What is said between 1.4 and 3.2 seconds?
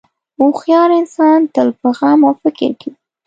تل په غم او فکر کې وي.